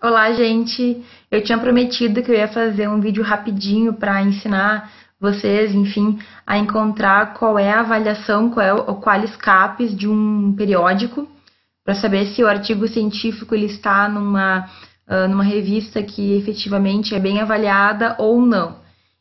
Olá, 0.00 0.30
gente! 0.30 1.04
Eu 1.28 1.42
tinha 1.42 1.58
prometido 1.58 2.22
que 2.22 2.30
eu 2.30 2.36
ia 2.36 2.46
fazer 2.46 2.88
um 2.88 3.00
vídeo 3.00 3.20
rapidinho 3.20 3.92
para 3.92 4.22
ensinar 4.22 4.92
vocês, 5.20 5.74
enfim, 5.74 6.20
a 6.46 6.56
encontrar 6.56 7.34
qual 7.34 7.58
é 7.58 7.72
a 7.72 7.80
avaliação, 7.80 8.48
qual 8.48 8.64
é 8.64 8.72
o 8.72 8.94
quais 8.94 9.34
capes 9.34 9.96
de 9.96 10.08
um 10.08 10.54
periódico, 10.56 11.26
para 11.84 11.96
saber 11.96 12.26
se 12.26 12.44
o 12.44 12.46
artigo 12.46 12.86
científico 12.86 13.56
ele 13.56 13.66
está 13.66 14.08
numa, 14.08 14.70
numa 15.28 15.42
revista 15.42 16.00
que 16.00 16.36
efetivamente 16.36 17.16
é 17.16 17.18
bem 17.18 17.40
avaliada 17.40 18.14
ou 18.20 18.40
não. 18.40 18.76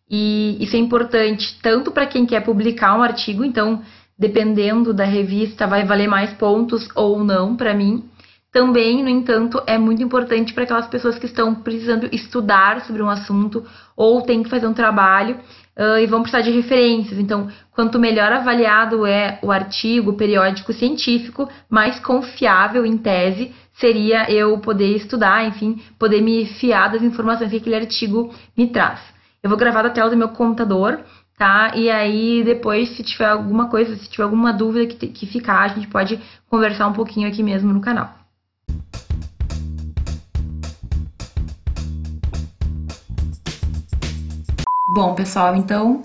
E 0.08 0.64
isso 0.64 0.76
é 0.76 0.80
importante 0.80 1.58
tanto 1.60 1.90
para 1.90 2.06
quem 2.06 2.24
quer 2.24 2.42
publicar 2.42 2.96
um 2.96 3.02
artigo, 3.02 3.44
então, 3.44 3.82
dependendo 4.16 4.94
da 4.94 5.06
revista, 5.06 5.66
vai 5.66 5.84
valer 5.86 6.08
mais 6.08 6.32
pontos 6.34 6.88
ou 6.94 7.24
não 7.24 7.56
para 7.56 7.74
mim 7.74 8.08
também, 8.58 9.04
no 9.04 9.10
entanto, 9.10 9.62
é 9.68 9.78
muito 9.78 10.02
importante 10.02 10.52
para 10.52 10.64
aquelas 10.64 10.88
pessoas 10.88 11.20
que 11.20 11.28
estão 11.28 11.54
precisando 11.54 12.10
estudar 12.12 12.82
sobre 12.88 13.04
um 13.04 13.08
assunto 13.08 13.64
ou 13.96 14.24
têm 14.24 14.42
que 14.42 14.50
fazer 14.50 14.66
um 14.66 14.74
trabalho 14.74 15.38
uh, 15.78 16.00
e 16.00 16.08
vão 16.08 16.24
precisar 16.24 16.42
de 16.42 16.50
referências. 16.50 17.20
Então, 17.20 17.50
quanto 17.72 18.00
melhor 18.00 18.34
avaliado 18.34 19.06
é 19.06 19.38
o 19.44 19.52
artigo, 19.52 20.14
periódico 20.14 20.74
científico, 20.74 21.48
mais 21.70 22.00
confiável, 22.00 22.84
em 22.84 22.98
tese, 22.98 23.54
seria 23.74 24.28
eu 24.32 24.58
poder 24.58 24.96
estudar, 24.96 25.46
enfim, 25.46 25.80
poder 26.00 26.20
me 26.20 26.48
fiar 26.48 26.92
das 26.92 27.04
informações 27.04 27.52
que 27.52 27.58
aquele 27.58 27.76
artigo 27.76 28.34
me 28.58 28.66
traz. 28.70 29.00
Eu 29.44 29.52
vou 29.52 29.60
gravar 29.60 29.84
da 29.84 29.92
tela 29.92 30.10
do 30.10 30.18
meu 30.18 30.30
computador, 30.30 31.00
tá? 31.38 31.74
E 31.76 31.92
aí, 31.92 32.42
depois, 32.44 32.90
se 32.98 33.04
tiver 33.04 33.30
alguma 33.30 33.70
coisa, 33.70 33.96
se 33.98 34.10
tiver 34.10 34.24
alguma 34.24 34.52
dúvida 34.52 34.88
que, 34.88 35.10
que 35.10 35.28
ficar, 35.28 35.62
a 35.62 35.68
gente 35.68 35.88
pode 35.90 36.20
conversar 36.50 36.88
um 36.88 36.94
pouquinho 36.94 37.28
aqui 37.28 37.44
mesmo 37.44 37.72
no 37.72 37.82
canal. 37.82 38.27
Bom, 44.98 45.14
pessoal, 45.14 45.56
então, 45.56 46.02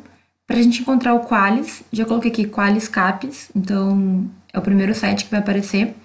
para 0.46 0.58
a 0.58 0.62
gente 0.62 0.82
encontrar 0.82 1.14
o 1.14 1.20
Qualis, 1.20 1.82
já 1.90 2.04
coloquei 2.04 2.30
aqui 2.30 2.46
Qualis 2.46 2.88
Capes, 2.88 3.50
então 3.56 4.30
é 4.52 4.58
o 4.58 4.60
primeiro 4.60 4.94
site 4.94 5.24
que 5.24 5.30
vai 5.30 5.40
aparecer. 5.40 5.96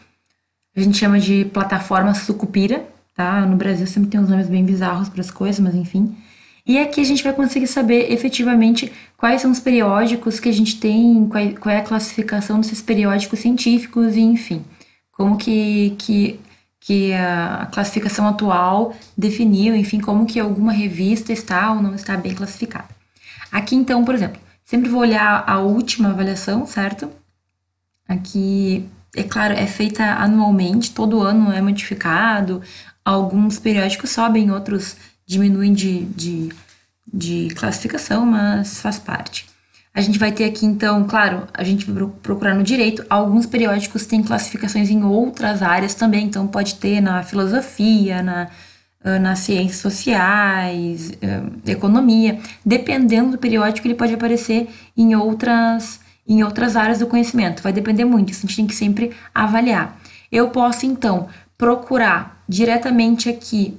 A 0.74 0.80
gente 0.80 0.98
chama 0.98 1.20
de 1.20 1.44
plataforma 1.52 2.14
Sucupira, 2.14 2.88
tá? 3.14 3.46
No 3.46 3.58
Brasil 3.58 3.86
sempre 3.86 4.10
tem 4.10 4.22
uns 4.22 4.30
nomes 4.30 4.48
bem 4.48 4.64
bizarros 4.64 5.10
para 5.10 5.20
as 5.20 5.30
coisas, 5.30 5.60
mas 5.60 5.76
enfim. 5.76 6.16
E 6.66 6.80
aqui 6.80 7.02
a 7.02 7.04
gente 7.04 7.22
vai 7.22 7.34
conseguir 7.34 7.68
saber 7.68 8.10
efetivamente 8.10 8.90
quais 9.18 9.42
são 9.42 9.52
os 9.52 9.60
periódicos 9.60 10.40
que 10.40 10.48
a 10.48 10.54
gente 10.54 10.80
tem, 10.80 11.28
qual, 11.60 11.76
é 11.76 11.80
a 11.80 11.84
classificação 11.84 12.62
desses 12.62 12.82
periódicos 12.82 13.40
científicos 13.40 14.16
e 14.16 14.22
enfim, 14.22 14.64
como 15.12 15.36
que, 15.36 15.94
que 15.98 16.40
que 16.80 17.14
a 17.14 17.68
classificação 17.72 18.28
atual 18.28 18.96
definiu, 19.18 19.76
enfim, 19.76 20.00
como 20.00 20.26
que 20.26 20.40
alguma 20.40 20.72
revista 20.72 21.34
está 21.34 21.72
ou 21.74 21.82
não 21.82 21.96
está 21.96 22.16
bem 22.16 22.34
classificada. 22.34 22.88
Aqui 23.52 23.76
então, 23.76 24.06
por 24.06 24.16
exemplo, 24.16 24.40
sempre 24.64 24.90
vou 24.90 25.02
olhar 25.02 25.44
a 25.48 25.60
última 25.60 26.10
avaliação, 26.10 26.66
certo? 26.66 27.10
Aqui, 28.08 28.88
é 29.16 29.24
claro, 29.24 29.54
é 29.54 29.68
feita 29.68 30.04
anualmente, 30.04 30.94
todo 30.94 31.22
ano 31.22 31.52
é 31.52 31.62
modificado, 31.62 32.62
alguns 33.04 33.60
periódicos 33.60 34.12
sobem, 34.12 34.52
outros 34.52 34.96
diminuem 35.26 35.74
de, 35.74 36.06
de, 36.06 36.50
de 37.12 37.50
classificação, 37.56 38.26
mas 38.26 38.80
faz 38.80 38.98
parte. 38.98 39.46
A 39.98 40.02
gente 40.02 40.20
vai 40.20 40.32
ter 40.32 40.46
aqui, 40.46 40.64
então, 40.64 41.06
claro, 41.06 41.48
a 41.52 41.64
gente 41.64 41.90
vai 41.90 42.08
procurar 42.22 42.54
no 42.54 42.62
direito. 42.62 43.04
Alguns 43.10 43.48
periódicos 43.48 44.06
têm 44.06 44.22
classificações 44.22 44.92
em 44.92 45.04
outras 45.04 45.64
áreas 45.64 45.96
também, 45.96 46.28
então 46.28 46.46
pode 46.46 46.76
ter 46.76 47.02
na 47.02 47.24
filosofia, 47.24 48.22
na, 48.22 48.48
nas 49.20 49.40
ciências 49.40 49.82
sociais, 49.82 51.14
economia. 51.66 52.40
Dependendo 52.64 53.32
do 53.32 53.38
periódico, 53.40 53.88
ele 53.88 53.96
pode 53.96 54.14
aparecer 54.14 54.70
em 54.96 55.16
outras, 55.16 56.00
em 56.28 56.44
outras 56.44 56.76
áreas 56.76 57.00
do 57.00 57.08
conhecimento. 57.08 57.64
Vai 57.64 57.74
depender 57.74 58.06
muito, 58.06 58.32
isso 58.32 58.46
a 58.46 58.48
gente 58.48 58.56
tem 58.56 58.68
que 58.68 58.76
sempre 58.76 59.14
avaliar. 59.34 60.00
Eu 60.32 60.52
posso, 60.52 60.86
então, 60.86 61.28
procurar 61.58 62.44
diretamente 62.48 63.30
aqui 63.30 63.76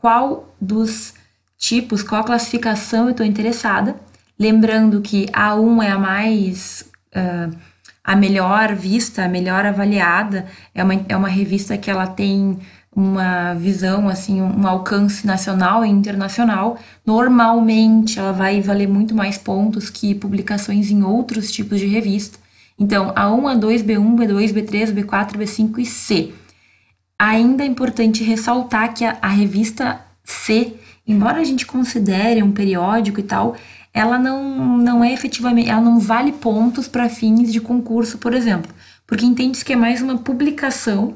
qual 0.00 0.52
dos 0.60 1.14
tipos, 1.56 2.02
qual 2.02 2.24
classificação 2.24 3.04
eu 3.04 3.10
estou 3.12 3.24
interessada 3.24 3.94
Lembrando 4.40 5.02
que 5.02 5.26
a 5.34 5.54
1 5.54 5.82
é 5.82 5.90
a 5.90 5.98
mais. 5.98 6.88
Uh, 7.14 7.54
a 8.02 8.16
melhor 8.16 8.74
vista, 8.74 9.24
a 9.24 9.28
melhor 9.28 9.66
avaliada, 9.66 10.46
é 10.74 10.82
uma, 10.82 10.94
é 11.06 11.14
uma 11.14 11.28
revista 11.28 11.76
que 11.76 11.90
ela 11.90 12.06
tem 12.06 12.58
uma 12.96 13.54
visão, 13.54 14.08
assim, 14.08 14.40
um 14.40 14.66
alcance 14.66 15.26
nacional 15.26 15.84
e 15.84 15.88
internacional. 15.88 16.78
Normalmente 17.04 18.18
ela 18.18 18.32
vai 18.32 18.60
valer 18.62 18.88
muito 18.88 19.14
mais 19.14 19.36
pontos 19.36 19.90
que 19.90 20.14
publicações 20.14 20.90
em 20.90 21.04
outros 21.04 21.52
tipos 21.52 21.78
de 21.78 21.86
revista. 21.86 22.38
Então, 22.78 23.12
A1, 23.12 23.60
A2, 23.60 23.84
B1, 23.84 24.16
B2, 24.16 24.52
B3, 24.54 24.94
B4, 24.94 25.36
B5 25.36 25.78
e 25.78 25.86
C. 25.86 26.32
Ainda 27.18 27.62
é 27.62 27.66
importante 27.66 28.24
ressaltar 28.24 28.94
que 28.94 29.04
a, 29.04 29.18
a 29.20 29.28
revista 29.28 30.00
C, 30.24 30.74
embora 31.10 31.40
a 31.40 31.44
gente 31.44 31.66
considere 31.66 32.42
um 32.42 32.52
periódico 32.52 33.20
e 33.20 33.22
tal, 33.22 33.56
ela 33.92 34.18
não, 34.18 34.78
não 34.78 35.02
é 35.02 35.12
efetivamente, 35.12 35.68
ela 35.68 35.80
não 35.80 35.98
vale 35.98 36.32
pontos 36.32 36.86
para 36.86 37.08
fins 37.08 37.52
de 37.52 37.60
concurso, 37.60 38.18
por 38.18 38.32
exemplo, 38.32 38.72
porque 39.06 39.26
entende-se 39.26 39.64
que 39.64 39.72
é 39.72 39.76
mais 39.76 40.00
uma 40.00 40.18
publicação 40.18 41.14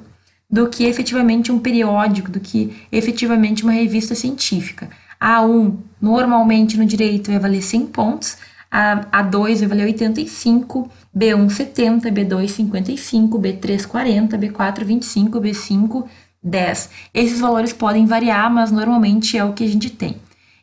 do 0.51 0.69
que 0.69 0.85
efetivamente 0.85 1.53
um 1.53 1.59
periódico, 1.59 2.31
do 2.31 2.41
que 2.41 2.77
efetivamente 2.91 3.63
uma 3.63 3.73
revista 3.73 4.15
científica. 4.15 4.91
A 5.19 5.43
1, 5.43 5.79
normalmente 6.01 6.77
no 6.77 6.85
direito, 6.85 7.31
vai 7.31 7.41
valer 7.41 7.63
100 7.63 7.87
pontos, 7.87 8.37
a, 8.71 9.23
2 9.23 9.61
vai 9.61 9.69
valer 9.69 9.85
85, 9.87 10.91
B1 11.17 11.51
70, 11.51 12.11
B2 12.11 12.49
55, 12.49 13.39
B3 13.39 13.87
40, 13.87 14.37
B4 14.37 14.85
25, 14.85 15.41
B5 15.41 16.05
10. 16.45 16.91
Esses 17.15 17.41
valores 17.41 17.73
podem 17.73 18.07
variar, 18.07 18.53
mas 18.53 18.71
normalmente 18.71 19.39
é 19.39 19.45
o 19.45 19.53
que 19.53 19.65
a 19.65 19.69
gente 19.69 19.91
tem. 19.91 20.17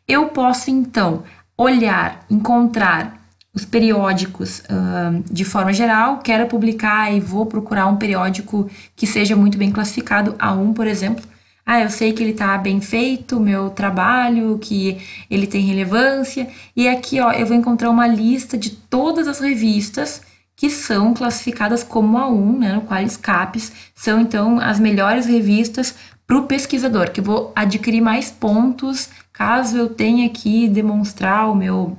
Eu 0.06 0.26
posso 0.28 0.70
então 0.70 1.24
olhar, 1.56 2.24
encontrar 2.30 3.20
os 3.54 3.64
periódicos 3.64 4.60
uh, 4.60 5.22
de 5.30 5.44
forma 5.44 5.72
geral, 5.72 6.18
quero 6.18 6.46
publicar 6.46 7.12
e 7.12 7.20
vou 7.20 7.44
procurar 7.44 7.86
um 7.86 7.96
periódico 7.96 8.70
que 8.96 9.06
seja 9.06 9.36
muito 9.36 9.58
bem 9.58 9.70
classificado, 9.70 10.34
a 10.38 10.52
um, 10.52 10.72
por 10.72 10.86
exemplo. 10.86 11.24
Ah, 11.64 11.80
eu 11.80 11.90
sei 11.90 12.12
que 12.12 12.22
ele 12.22 12.32
está 12.32 12.58
bem 12.58 12.80
feito, 12.80 13.38
meu 13.38 13.70
trabalho, 13.70 14.58
que 14.58 14.98
ele 15.30 15.46
tem 15.46 15.62
relevância. 15.62 16.48
E 16.74 16.88
aqui, 16.88 17.20
ó, 17.20 17.30
eu 17.32 17.46
vou 17.46 17.56
encontrar 17.56 17.90
uma 17.90 18.06
lista 18.06 18.58
de 18.58 18.70
todas 18.70 19.28
as 19.28 19.38
revistas 19.38 20.22
que 20.56 20.70
são 20.70 21.14
classificadas 21.14 21.82
como 21.82 22.18
A1, 22.18 22.58
né, 22.58 22.72
no 22.74 22.82
Qualis 22.82 23.16
Capes, 23.16 23.72
são 23.94 24.20
então 24.20 24.58
as 24.58 24.78
melhores 24.78 25.26
revistas 25.26 25.94
para 26.26 26.38
o 26.38 26.46
pesquisador, 26.46 27.10
que 27.10 27.20
eu 27.20 27.24
vou 27.24 27.52
adquirir 27.54 28.00
mais 28.00 28.30
pontos 28.30 29.10
caso 29.32 29.76
eu 29.76 29.88
tenha 29.88 30.28
que 30.28 30.68
demonstrar 30.68 31.50
o 31.50 31.54
meu, 31.54 31.96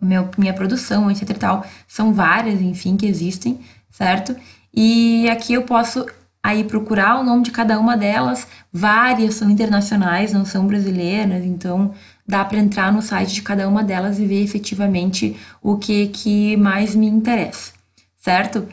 meu 0.00 0.28
minha 0.38 0.54
produção, 0.54 1.10
etc 1.10 1.36
tal. 1.36 1.66
São 1.86 2.12
várias, 2.14 2.60
enfim, 2.60 2.96
que 2.96 3.06
existem, 3.06 3.60
certo? 3.90 4.34
E 4.72 5.28
aqui 5.28 5.52
eu 5.52 5.62
posso 5.62 6.06
aí 6.42 6.64
procurar 6.64 7.20
o 7.20 7.24
nome 7.24 7.42
de 7.42 7.50
cada 7.50 7.78
uma 7.78 7.96
delas. 7.96 8.46
Várias 8.72 9.34
são 9.34 9.50
internacionais, 9.50 10.32
não 10.32 10.44
são 10.44 10.66
brasileiras, 10.66 11.44
então 11.44 11.92
dá 12.26 12.44
para 12.44 12.58
entrar 12.58 12.92
no 12.92 13.02
site 13.02 13.34
de 13.34 13.42
cada 13.42 13.68
uma 13.68 13.82
delas 13.82 14.18
e 14.18 14.24
ver 14.24 14.42
efetivamente 14.42 15.36
o 15.60 15.76
que 15.76 16.06
que 16.08 16.56
mais 16.56 16.94
me 16.94 17.06
interessa, 17.06 17.72
certo? 18.20 18.68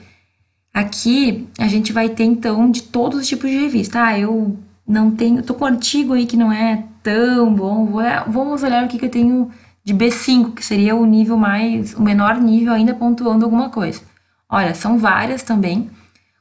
Aqui 0.73 1.47
a 1.57 1.67
gente 1.67 1.91
vai 1.91 2.09
ter 2.09 2.25
então 2.25 2.69
de 2.69 2.83
todos 2.83 3.19
os 3.19 3.27
tipos 3.27 3.49
de 3.49 3.57
revista. 3.57 4.03
Ah, 4.03 4.19
eu 4.19 4.55
não 4.87 5.09
tenho, 5.09 5.41
tô 5.41 5.55
com 5.55 5.65
um 5.65 5.67
artigo 5.67 6.13
aí 6.13 6.27
que 6.27 6.37
não 6.37 6.51
é 6.51 6.83
tão 7.01 7.51
bom. 7.53 7.99
Vamos 8.27 8.61
olhar 8.61 8.85
o 8.85 8.87
que, 8.87 8.99
que 8.99 9.05
eu 9.05 9.09
tenho 9.09 9.49
de 9.83 9.93
B5, 9.93 10.53
que 10.53 10.63
seria 10.63 10.95
o 10.95 11.05
nível 11.05 11.37
mais, 11.37 11.95
o 11.95 12.01
menor 12.01 12.35
nível 12.35 12.73
ainda 12.73 12.93
pontuando 12.93 13.45
alguma 13.45 13.69
coisa. 13.69 14.01
Olha, 14.49 14.75
são 14.75 14.97
várias 14.97 15.41
também. 15.43 15.89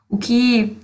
O 0.09 0.19
que 0.19 0.77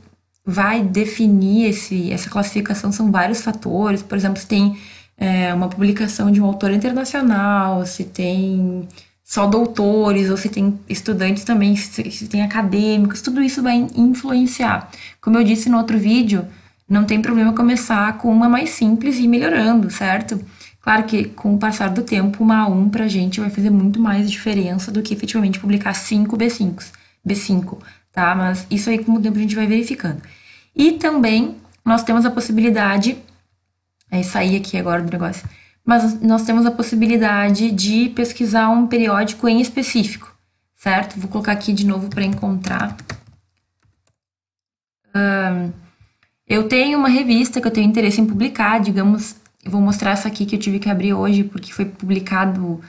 vai 0.45 0.83
definir 0.83 1.67
esse, 1.67 2.11
essa 2.13 2.31
classificação 2.31 2.91
são 2.91 3.11
vários 3.11 3.43
fatores. 3.43 4.03
Por 4.03 4.17
exemplo, 4.17 4.41
se 4.41 4.47
tem 4.47 4.79
é, 5.17 5.53
uma 5.53 5.69
publicação 5.69 6.31
de 6.31 6.41
um 6.41 6.47
autor 6.47 6.73
internacional, 6.73 7.85
se 7.87 8.05
tem 8.05 8.89
só 9.25 9.47
doutores, 9.47 10.31
ou 10.31 10.37
se 10.37 10.49
tem 10.49 10.79
estudantes 10.89 11.45
também, 11.45 11.77
se, 11.77 12.27
tem 12.29 12.43
acadêmicos, 12.43 13.23
tudo 13.23 13.43
isso 13.43 13.63
vai 13.63 13.87
influenciar. 13.95 14.91
Como 15.21 15.39
eu 15.39 15.45
disse 15.45 15.69
no 15.69 15.79
outro 15.79 15.99
vídeo, 15.99 16.47
não 16.89 17.05
tem 17.05 17.23
problema 17.23 17.53
começar 17.53 18.19
com 18.19 18.31
uma 18.31 18.49
mais 18.49 18.71
simples 18.71 19.17
e 19.17 19.25
ir 19.25 19.29
melhorando, 19.29 19.91
certo? 19.91 20.41
Claro 20.81 21.05
que 21.05 21.25
com 21.25 21.55
o 21.55 21.59
passar 21.59 21.89
do 21.91 22.03
tempo, 22.03 22.43
uma 22.43 22.67
A1 22.69 22.91
pra 22.91 23.09
gente 23.09 23.41
vai 23.41 23.49
fazer 23.49 23.71
muito 23.71 24.01
mais 24.01 24.31
diferença 24.31 24.91
do 24.91 25.01
que 25.01 25.15
efetivamente 25.15 25.61
publicar 25.61 25.95
5 25.95 26.37
B5, 26.37 26.85
B5, 27.27 27.79
tá? 28.13 28.35
Mas 28.35 28.67
isso 28.71 28.91
aí 28.91 29.03
com 29.03 29.13
o 29.13 29.23
tempo 29.23 29.39
a 29.39 29.41
gente 29.41 29.55
vai 29.55 29.67
verificando. 29.67 30.21
E 30.75 30.93
também 30.93 31.57
nós 31.85 32.03
temos 32.03 32.27
a 32.27 32.31
possibilidade 32.31 33.17
é 34.11 34.23
sair 34.23 34.57
aqui 34.57 34.77
agora 34.77 35.01
do 35.01 35.11
negócio. 35.11 35.49
Mas 35.85 36.21
nós 36.21 36.45
temos 36.45 36.65
a 36.65 36.71
possibilidade 36.71 37.71
de 37.71 38.09
pesquisar 38.11 38.69
um 38.69 38.87
periódico 38.87 39.49
em 39.49 39.61
específico, 39.61 40.33
certo? 40.77 41.19
Vou 41.19 41.29
colocar 41.29 41.53
aqui 41.53 41.73
de 41.73 41.85
novo 41.85 42.09
para 42.09 42.25
encontrar. 42.25 42.97
Um, 45.15 45.73
eu 46.47 46.69
tenho 46.69 46.99
uma 46.99 47.09
revista 47.09 47.61
que 47.61 47.67
eu 47.67 47.73
tenho 47.73 47.89
interesse 47.89 48.21
em 48.21 48.27
publicar, 48.27 48.79
digamos, 48.81 49.37
eu 49.65 49.71
vou 49.71 49.81
mostrar 49.81 50.13
essa 50.13 50.29
aqui 50.29 50.45
que 50.45 50.57
eu 50.57 50.61
tive 50.61 50.79
que 50.79 50.91
abrir 50.91 51.15
hoje 51.15 51.45
porque 51.45 51.73
foi 51.73 51.85
publicado 51.85 52.81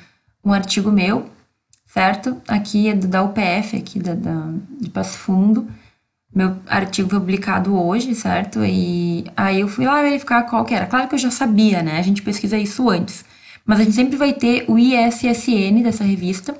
um 0.43 0.51
artigo 0.51 0.91
meu, 0.91 1.29
certo? 1.85 2.41
Aqui 2.47 2.89
é 2.89 2.95
da 2.95 3.23
UPF, 3.23 3.77
aqui 3.77 3.99
da, 3.99 4.15
da, 4.15 4.49
de 4.79 4.89
Passo 4.89 5.17
Fundo. 5.17 5.67
Meu 6.33 6.57
artigo 6.67 7.09
foi 7.09 7.19
publicado 7.19 7.77
hoje, 7.77 8.15
certo? 8.15 8.65
E 8.65 9.25
aí 9.37 9.59
eu 9.59 9.67
fui 9.67 9.85
lá 9.85 10.01
verificar 10.01 10.43
qual 10.43 10.65
que 10.65 10.73
era. 10.73 10.87
Claro 10.87 11.07
que 11.07 11.13
eu 11.15 11.19
já 11.19 11.29
sabia, 11.29 11.83
né? 11.83 11.99
A 11.99 12.01
gente 12.01 12.23
pesquisa 12.23 12.57
isso 12.57 12.89
antes. 12.89 13.23
Mas 13.65 13.79
a 13.79 13.83
gente 13.83 13.95
sempre 13.95 14.17
vai 14.17 14.33
ter 14.33 14.65
o 14.67 14.77
ISSN 14.77 15.83
dessa 15.83 16.03
revista. 16.03 16.55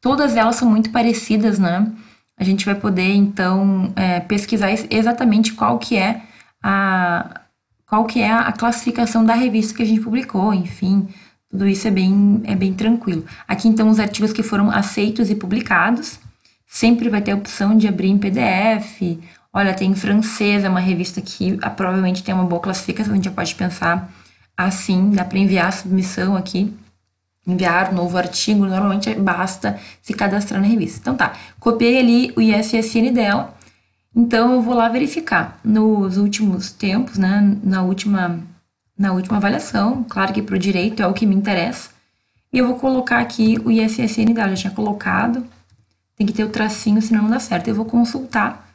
Todas 0.00 0.36
elas 0.36 0.56
são 0.56 0.68
muito 0.68 0.90
parecidas, 0.90 1.58
né? 1.58 1.90
A 2.36 2.44
gente 2.44 2.66
vai 2.66 2.74
poder, 2.74 3.14
então, 3.14 3.92
é, 3.96 4.20
pesquisar 4.20 4.70
exatamente 4.90 5.54
qual 5.54 5.78
que 5.78 5.96
é 5.96 6.20
a, 6.62 7.40
qual 7.86 8.04
que 8.04 8.20
é 8.20 8.30
a 8.30 8.52
classificação 8.52 9.24
da 9.24 9.34
revista 9.34 9.74
que 9.74 9.82
a 9.82 9.86
gente 9.86 10.00
publicou, 10.00 10.52
enfim, 10.52 11.08
tudo 11.48 11.66
isso 11.66 11.86
é 11.86 11.90
bem, 11.90 12.42
é 12.44 12.54
bem 12.56 12.74
tranquilo. 12.74 13.24
Aqui, 13.46 13.68
então, 13.68 13.88
os 13.88 14.00
artigos 14.00 14.32
que 14.32 14.42
foram 14.42 14.70
aceitos 14.70 15.30
e 15.30 15.34
publicados, 15.36 16.18
sempre 16.74 17.08
vai 17.08 17.22
ter 17.22 17.30
a 17.30 17.36
opção 17.36 17.76
de 17.76 17.86
abrir 17.86 18.08
em 18.08 18.18
PDF. 18.18 19.00
Olha, 19.52 19.72
tem 19.72 19.94
francês, 19.94 20.64
é 20.64 20.68
uma 20.68 20.80
revista 20.80 21.20
que 21.20 21.56
ah, 21.62 21.70
provavelmente 21.70 22.24
tem 22.24 22.34
uma 22.34 22.42
boa 22.42 22.60
classificação, 22.60 23.12
a 23.12 23.14
gente 23.14 23.26
já 23.26 23.30
pode 23.30 23.54
pensar 23.54 24.12
assim, 24.56 25.10
dá 25.10 25.24
para 25.24 25.38
enviar 25.38 25.68
a 25.68 25.70
submissão 25.70 26.34
aqui, 26.34 26.74
enviar 27.46 27.92
novo 27.92 28.18
artigo, 28.18 28.66
normalmente 28.66 29.14
basta 29.14 29.78
se 30.02 30.12
cadastrar 30.14 30.60
na 30.60 30.66
revista. 30.66 30.98
Então 30.98 31.14
tá, 31.14 31.34
copiei 31.60 31.96
ali 31.96 32.32
o 32.36 32.40
ISSN 32.40 33.12
dela, 33.12 33.54
então 34.14 34.54
eu 34.54 34.60
vou 34.60 34.74
lá 34.74 34.88
verificar. 34.88 35.60
Nos 35.62 36.16
últimos 36.16 36.72
tempos, 36.72 37.16
né, 37.16 37.56
na 37.62 37.82
última 37.82 38.40
na 38.98 39.12
última 39.12 39.36
avaliação, 39.36 40.04
claro 40.08 40.32
que 40.32 40.42
para 40.42 40.56
o 40.56 40.58
direito 40.58 41.00
é 41.00 41.06
o 41.06 41.14
que 41.14 41.24
me 41.24 41.36
interessa. 41.36 41.90
E 42.52 42.58
eu 42.58 42.66
vou 42.66 42.76
colocar 42.80 43.20
aqui 43.20 43.60
o 43.64 43.70
ISSN 43.70 44.34
dela, 44.34 44.50
já 44.50 44.62
tinha 44.62 44.72
colocado. 44.72 45.53
Tem 46.16 46.26
que 46.26 46.32
ter 46.32 46.44
o 46.44 46.48
tracinho, 46.48 47.00
senão 47.02 47.22
não 47.22 47.30
dá 47.30 47.40
certo. 47.40 47.68
Eu 47.68 47.74
vou 47.74 47.84
consultar 47.84 48.68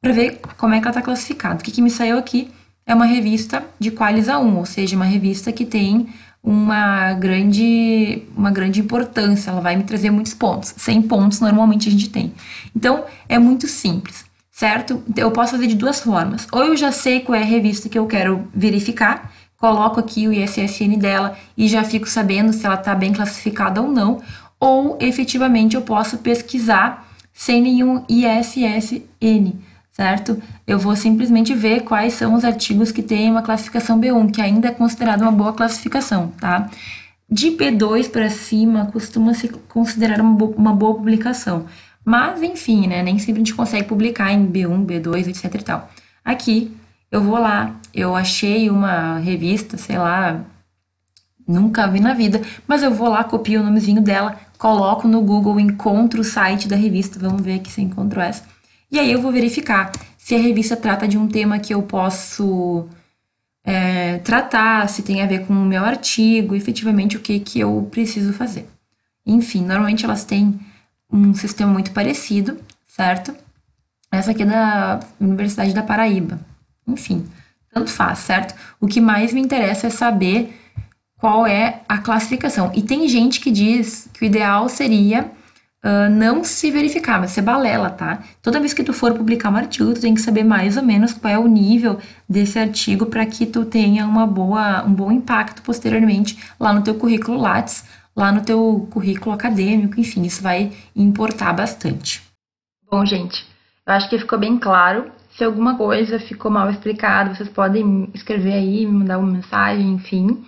para 0.00 0.12
ver 0.12 0.40
como 0.56 0.74
é 0.74 0.78
que 0.78 0.84
ela 0.84 0.90
está 0.90 1.02
classificada. 1.02 1.60
O 1.60 1.62
que, 1.62 1.70
que 1.70 1.82
me 1.82 1.90
saiu 1.90 2.18
aqui 2.18 2.50
é 2.86 2.94
uma 2.94 3.04
revista 3.04 3.64
de 3.78 3.90
Qualis 3.90 4.26
A1, 4.26 4.56
ou 4.56 4.66
seja, 4.66 4.96
uma 4.96 5.04
revista 5.04 5.52
que 5.52 5.64
tem 5.64 6.08
uma 6.42 7.12
grande, 7.14 8.22
uma 8.34 8.50
grande 8.50 8.80
importância, 8.80 9.50
ela 9.50 9.60
vai 9.60 9.76
me 9.76 9.84
trazer 9.84 10.10
muitos 10.10 10.34
pontos. 10.34 10.74
100 10.76 11.02
pontos 11.02 11.40
normalmente 11.40 11.88
a 11.88 11.92
gente 11.92 12.08
tem. 12.08 12.32
Então, 12.74 13.04
é 13.28 13.38
muito 13.38 13.68
simples, 13.68 14.24
certo? 14.50 15.02
Eu 15.16 15.30
posso 15.30 15.52
fazer 15.52 15.66
de 15.66 15.74
duas 15.74 16.00
formas. 16.00 16.48
Ou 16.50 16.64
eu 16.64 16.76
já 16.76 16.90
sei 16.90 17.20
qual 17.20 17.38
é 17.38 17.42
a 17.42 17.46
revista 17.46 17.88
que 17.88 17.98
eu 17.98 18.06
quero 18.06 18.48
verificar, 18.54 19.30
coloco 19.58 20.00
aqui 20.00 20.26
o 20.26 20.32
ISSN 20.32 20.96
dela 20.98 21.36
e 21.56 21.68
já 21.68 21.84
fico 21.84 22.08
sabendo 22.08 22.52
se 22.52 22.64
ela 22.64 22.76
está 22.76 22.94
bem 22.94 23.12
classificada 23.12 23.82
ou 23.82 23.92
não, 23.92 24.22
ou 24.60 24.98
efetivamente 25.00 25.74
eu 25.74 25.82
posso 25.82 26.18
pesquisar 26.18 27.08
sem 27.32 27.62
nenhum 27.62 28.04
ISSN, 28.06 29.54
certo? 29.90 30.40
Eu 30.66 30.78
vou 30.78 30.94
simplesmente 30.94 31.54
ver 31.54 31.84
quais 31.84 32.12
são 32.12 32.34
os 32.34 32.44
artigos 32.44 32.92
que 32.92 33.02
têm 33.02 33.30
uma 33.30 33.40
classificação 33.40 33.98
B1, 33.98 34.30
que 34.30 34.42
ainda 34.42 34.68
é 34.68 34.72
considerada 34.72 35.22
uma 35.22 35.32
boa 35.32 35.54
classificação, 35.54 36.28
tá? 36.38 36.70
De 37.28 37.52
B2 37.52 38.10
para 38.10 38.28
cima 38.28 38.90
costuma 38.92 39.32
se 39.32 39.48
considerar 39.48 40.20
uma, 40.20 40.34
bo 40.34 40.46
uma 40.56 40.74
boa 40.74 40.94
publicação. 40.94 41.64
Mas, 42.04 42.42
enfim, 42.42 42.86
né? 42.88 43.02
Nem 43.02 43.18
sempre 43.18 43.40
a 43.40 43.44
gente 43.44 43.54
consegue 43.54 43.88
publicar 43.88 44.32
em 44.32 44.46
B1, 44.46 44.84
B2, 44.84 45.28
etc 45.28 45.54
e 45.54 45.64
tal. 45.64 45.90
Aqui 46.24 46.76
eu 47.10 47.22
vou 47.22 47.38
lá, 47.38 47.74
eu 47.94 48.14
achei 48.14 48.70
uma 48.70 49.18
revista, 49.18 49.76
sei 49.76 49.98
lá, 49.98 50.44
nunca 51.46 51.86
vi 51.88 52.00
na 52.00 52.14
vida, 52.14 52.40
mas 52.66 52.82
eu 52.82 52.92
vou 52.92 53.08
lá, 53.08 53.24
copio 53.24 53.60
o 53.60 53.64
nomezinho 53.64 54.00
dela, 54.00 54.38
coloco 54.60 55.08
no 55.08 55.22
Google, 55.22 55.58
encontro 55.58 56.20
o 56.20 56.24
site 56.24 56.68
da 56.68 56.76
revista, 56.76 57.18
vamos 57.18 57.40
ver 57.40 57.54
aqui 57.54 57.72
se 57.72 57.80
encontro 57.80 58.20
essa. 58.20 58.44
E 58.92 58.98
aí 58.98 59.10
eu 59.10 59.22
vou 59.22 59.32
verificar 59.32 59.90
se 60.18 60.34
a 60.34 60.38
revista 60.38 60.76
trata 60.76 61.08
de 61.08 61.16
um 61.16 61.26
tema 61.26 61.58
que 61.58 61.72
eu 61.72 61.82
posso 61.82 62.86
é, 63.64 64.18
tratar, 64.18 64.86
se 64.90 65.02
tem 65.02 65.22
a 65.22 65.26
ver 65.26 65.46
com 65.46 65.54
o 65.54 65.64
meu 65.64 65.82
artigo, 65.82 66.54
efetivamente 66.54 67.16
o 67.16 67.20
que, 67.20 67.40
que 67.40 67.58
eu 67.58 67.88
preciso 67.90 68.34
fazer. 68.34 68.68
Enfim, 69.24 69.64
normalmente 69.64 70.04
elas 70.04 70.24
têm 70.24 70.60
um 71.10 71.32
sistema 71.32 71.72
muito 71.72 71.92
parecido, 71.92 72.58
certo? 72.86 73.34
Essa 74.12 74.32
aqui 74.32 74.42
é 74.42 74.46
da 74.46 75.00
Universidade 75.18 75.72
da 75.72 75.82
Paraíba. 75.82 76.38
Enfim, 76.86 77.26
tanto 77.72 77.90
faz, 77.90 78.18
certo? 78.18 78.54
O 78.78 78.86
que 78.86 79.00
mais 79.00 79.32
me 79.32 79.40
interessa 79.40 79.86
é 79.86 79.90
saber 79.90 80.59
qual 81.20 81.46
é 81.46 81.82
a 81.88 81.98
classificação. 81.98 82.72
E 82.74 82.82
tem 82.82 83.06
gente 83.08 83.40
que 83.40 83.50
diz 83.50 84.08
que 84.14 84.24
o 84.24 84.26
ideal 84.26 84.68
seria 84.68 85.30
uh, 85.84 86.10
não 86.10 86.42
se 86.42 86.70
verificar, 86.70 87.20
mas 87.20 87.32
ser 87.32 87.42
balela, 87.42 87.90
tá? 87.90 88.22
Toda 88.42 88.58
vez 88.58 88.72
que 88.72 88.82
tu 88.82 88.92
for 88.92 89.12
publicar 89.12 89.50
um 89.50 89.56
artigo, 89.56 89.92
tu 89.92 90.00
tem 90.00 90.14
que 90.14 90.20
saber 90.20 90.44
mais 90.44 90.76
ou 90.76 90.82
menos 90.82 91.12
qual 91.12 91.32
é 91.32 91.38
o 91.38 91.46
nível 91.46 91.98
desse 92.28 92.58
artigo 92.58 93.06
para 93.06 93.26
que 93.26 93.44
tu 93.44 93.64
tenha 93.64 94.06
uma 94.06 94.26
boa, 94.26 94.82
um 94.84 94.92
bom 94.92 95.12
impacto 95.12 95.62
posteriormente 95.62 96.38
lá 96.58 96.72
no 96.72 96.82
teu 96.82 96.94
currículo 96.94 97.38
Lattes, 97.38 97.84
lá 98.16 98.32
no 98.32 98.40
teu 98.40 98.88
currículo 98.90 99.34
acadêmico, 99.34 100.00
enfim, 100.00 100.22
isso 100.22 100.42
vai 100.42 100.72
importar 100.96 101.52
bastante. 101.52 102.22
Bom, 102.90 103.04
gente, 103.04 103.46
eu 103.86 103.92
acho 103.92 104.08
que 104.08 104.18
ficou 104.18 104.38
bem 104.38 104.58
claro 104.58 105.12
se 105.36 105.44
alguma 105.44 105.76
coisa 105.76 106.18
ficou 106.18 106.50
mal 106.50 106.70
explicado, 106.70 107.34
vocês 107.34 107.48
podem 107.48 108.10
escrever 108.12 108.52
aí, 108.52 108.84
me 108.84 108.92
mandar 108.92 109.18
uma 109.18 109.30
mensagem, 109.30 109.92
enfim. 109.92 110.44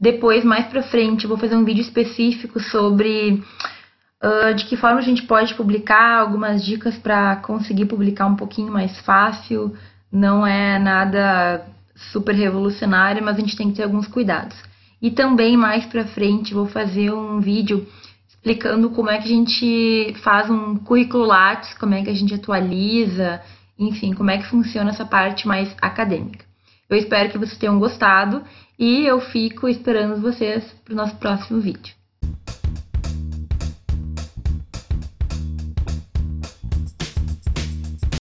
Depois, 0.00 0.44
mais 0.44 0.66
pra 0.66 0.82
frente, 0.82 1.24
eu 1.24 1.28
vou 1.28 1.38
fazer 1.38 1.56
um 1.56 1.64
vídeo 1.64 1.82
específico 1.82 2.60
sobre 2.60 3.42
uh, 4.22 4.54
de 4.54 4.64
que 4.64 4.76
forma 4.76 4.98
a 4.98 5.02
gente 5.02 5.22
pode 5.22 5.54
publicar, 5.54 6.20
algumas 6.20 6.64
dicas 6.64 6.96
para 6.96 7.36
conseguir 7.36 7.86
publicar 7.86 8.26
um 8.26 8.36
pouquinho 8.36 8.72
mais 8.72 8.98
fácil. 9.00 9.74
Não 10.10 10.46
é 10.46 10.78
nada 10.78 11.66
super 11.94 12.34
revolucionário, 12.34 13.22
mas 13.22 13.36
a 13.36 13.40
gente 13.40 13.56
tem 13.56 13.70
que 13.70 13.76
ter 13.76 13.84
alguns 13.84 14.06
cuidados. 14.06 14.56
E 15.00 15.10
também 15.10 15.56
mais 15.56 15.84
pra 15.86 16.04
frente 16.04 16.54
vou 16.54 16.66
fazer 16.66 17.12
um 17.12 17.40
vídeo 17.40 17.86
explicando 18.26 18.90
como 18.90 19.10
é 19.10 19.18
que 19.18 19.24
a 19.24 19.34
gente 19.36 20.14
faz 20.22 20.50
um 20.50 20.76
currículo 20.76 21.24
Lattes, 21.24 21.74
como 21.74 21.94
é 21.94 22.02
que 22.02 22.10
a 22.10 22.14
gente 22.14 22.34
atualiza, 22.34 23.40
enfim, 23.78 24.12
como 24.12 24.30
é 24.30 24.38
que 24.38 24.46
funciona 24.46 24.90
essa 24.90 25.04
parte 25.04 25.46
mais 25.48 25.74
acadêmica. 25.80 26.44
Eu 26.94 26.98
espero 26.98 27.28
que 27.28 27.38
vocês 27.38 27.58
tenham 27.58 27.76
gostado 27.80 28.44
e 28.78 29.04
eu 29.04 29.20
fico 29.20 29.68
esperando 29.68 30.20
vocês 30.20 30.64
para 30.84 30.92
o 30.92 30.96
nosso 30.96 31.16
próximo 31.16 31.60
vídeo. 31.60 31.92